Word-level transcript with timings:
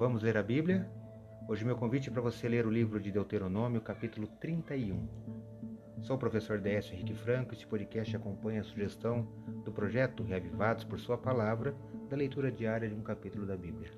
Vamos 0.00 0.22
ler 0.22 0.38
a 0.38 0.42
Bíblia? 0.42 0.90
Hoje 1.46 1.62
meu 1.62 1.76
convite 1.76 2.08
é 2.08 2.10
para 2.10 2.22
você 2.22 2.48
ler 2.48 2.64
o 2.64 2.70
livro 2.70 2.98
de 2.98 3.12
Deuteronômio, 3.12 3.82
capítulo 3.82 4.26
31. 4.40 5.06
Sou 6.00 6.16
o 6.16 6.18
professor 6.18 6.58
Décio 6.58 6.94
Henrique 6.94 7.12
Franco 7.12 7.52
e 7.52 7.54
este 7.54 7.66
podcast 7.66 8.16
acompanha 8.16 8.62
a 8.62 8.64
sugestão 8.64 9.28
do 9.62 9.70
projeto 9.70 10.22
Reavivados 10.22 10.84
por 10.84 10.98
Sua 10.98 11.18
Palavra 11.18 11.76
da 12.08 12.16
leitura 12.16 12.50
diária 12.50 12.88
de 12.88 12.94
um 12.94 13.02
capítulo 13.02 13.44
da 13.44 13.58
Bíblia. 13.58 13.92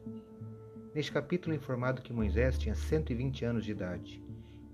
Neste 0.93 1.13
capítulo 1.13 1.55
é 1.55 1.57
informado 1.57 2.03
que 2.03 2.13
Moisés 2.13 2.59
tinha 2.59 2.75
120 2.75 3.45
anos 3.45 3.65
de 3.65 3.71
idade 3.71 4.21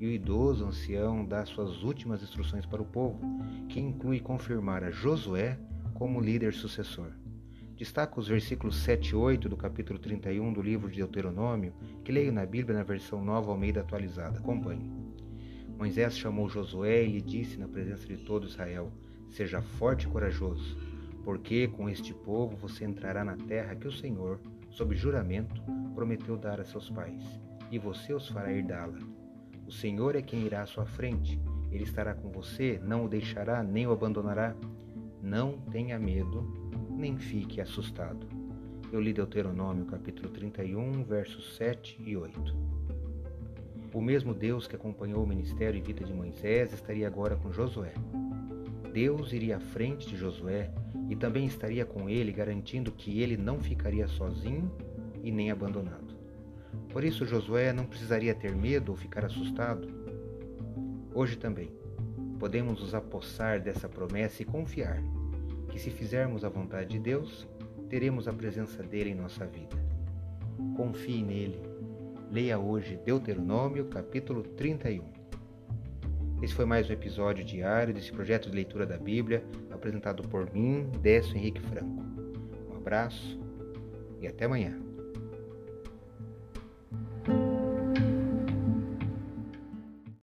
e 0.00 0.06
o 0.06 0.10
idoso 0.10 0.64
ancião 0.64 1.26
dá 1.26 1.44
suas 1.44 1.82
últimas 1.82 2.22
instruções 2.22 2.64
para 2.64 2.80
o 2.80 2.86
povo, 2.86 3.20
que 3.68 3.78
inclui 3.78 4.18
confirmar 4.18 4.82
a 4.82 4.90
Josué 4.90 5.58
como 5.92 6.22
líder 6.22 6.54
sucessor. 6.54 7.12
Destaco 7.78 8.18
os 8.18 8.26
versículos 8.26 8.74
7 8.82 9.10
e 9.10 9.14
8 9.14 9.48
do 9.48 9.56
capítulo 9.56 10.00
31 10.00 10.52
do 10.52 10.60
livro 10.60 10.90
de 10.90 10.96
Deuteronômio, 10.96 11.72
que 12.04 12.10
leio 12.10 12.32
na 12.32 12.44
Bíblia 12.44 12.76
na 12.76 12.82
versão 12.82 13.24
nova 13.24 13.52
Almeida 13.52 13.82
atualizada. 13.82 14.40
Acompanhe. 14.40 14.90
Moisés 15.78 16.18
chamou 16.18 16.48
Josué 16.48 17.04
e 17.04 17.12
lhe 17.12 17.20
disse 17.20 17.56
na 17.56 17.68
presença 17.68 18.04
de 18.04 18.16
todo 18.16 18.48
Israel: 18.48 18.90
Seja 19.30 19.62
forte 19.62 20.08
e 20.08 20.10
corajoso, 20.10 20.76
porque 21.22 21.68
com 21.68 21.88
este 21.88 22.12
povo 22.12 22.56
você 22.56 22.84
entrará 22.84 23.24
na 23.24 23.36
terra 23.36 23.76
que 23.76 23.86
o 23.86 23.92
Senhor, 23.92 24.40
sob 24.70 24.96
juramento, 24.96 25.62
prometeu 25.94 26.36
dar 26.36 26.60
a 26.60 26.64
seus 26.64 26.90
pais, 26.90 27.22
e 27.70 27.78
você 27.78 28.12
os 28.12 28.26
fará 28.28 28.52
herdá-la. 28.52 28.98
O 29.68 29.70
Senhor 29.70 30.16
é 30.16 30.20
quem 30.20 30.44
irá 30.44 30.62
à 30.62 30.66
sua 30.66 30.84
frente, 30.84 31.40
ele 31.70 31.84
estará 31.84 32.12
com 32.12 32.28
você, 32.28 32.80
não 32.82 33.04
o 33.04 33.08
deixará 33.08 33.62
nem 33.62 33.86
o 33.86 33.92
abandonará. 33.92 34.56
Não 35.20 35.58
tenha 35.70 35.98
medo 35.98 36.67
nem 36.98 37.16
fique 37.16 37.60
assustado. 37.60 38.26
Eu 38.92 39.00
li 39.00 39.12
Deuteronômio 39.12 39.86
capítulo 39.86 40.28
31, 40.30 41.04
versos 41.04 41.56
7 41.56 42.02
e 42.04 42.16
8. 42.16 42.56
O 43.94 44.00
mesmo 44.02 44.34
Deus 44.34 44.66
que 44.66 44.74
acompanhou 44.74 45.22
o 45.22 45.26
ministério 45.26 45.78
e 45.78 45.80
vida 45.80 46.04
de 46.04 46.12
Moisés 46.12 46.72
estaria 46.72 47.06
agora 47.06 47.36
com 47.36 47.52
Josué. 47.52 47.94
Deus 48.92 49.32
iria 49.32 49.58
à 49.58 49.60
frente 49.60 50.08
de 50.08 50.16
Josué 50.16 50.72
e 51.08 51.14
também 51.14 51.46
estaria 51.46 51.86
com 51.86 52.10
ele, 52.10 52.32
garantindo 52.32 52.90
que 52.90 53.20
ele 53.20 53.36
não 53.36 53.60
ficaria 53.60 54.08
sozinho 54.08 54.68
e 55.22 55.30
nem 55.30 55.52
abandonado. 55.52 56.16
Por 56.88 57.04
isso, 57.04 57.24
Josué 57.24 57.72
não 57.72 57.86
precisaria 57.86 58.34
ter 58.34 58.56
medo 58.56 58.90
ou 58.90 58.96
ficar 58.96 59.24
assustado. 59.24 59.88
Hoje 61.14 61.36
também, 61.36 61.70
podemos 62.40 62.80
nos 62.80 62.92
apossar 62.92 63.60
dessa 63.60 63.88
promessa 63.88 64.42
e 64.42 64.44
confiar 64.44 65.00
que 65.68 65.78
se 65.78 65.90
fizermos 65.90 66.44
a 66.44 66.48
vontade 66.48 66.90
de 66.90 66.98
Deus, 66.98 67.46
teremos 67.88 68.26
a 68.28 68.32
presença 68.32 68.82
dele 68.82 69.10
em 69.10 69.14
nossa 69.14 69.46
vida. 69.46 69.76
Confie 70.76 71.22
nele. 71.22 71.60
Leia 72.30 72.58
hoje 72.58 72.98
Deuteronômio, 73.04 73.86
capítulo 73.86 74.42
31. 74.42 75.02
Esse 76.42 76.54
foi 76.54 76.64
mais 76.64 76.88
um 76.88 76.92
episódio 76.92 77.44
diário 77.44 77.92
desse 77.92 78.12
projeto 78.12 78.48
de 78.48 78.54
leitura 78.54 78.86
da 78.86 78.96
Bíblia, 78.96 79.44
apresentado 79.70 80.22
por 80.22 80.52
mim, 80.52 80.88
Décio 81.00 81.36
Henrique 81.36 81.60
Franco. 81.60 82.04
Um 82.70 82.76
abraço 82.76 83.40
e 84.20 84.26
até 84.26 84.44
amanhã. 84.44 84.87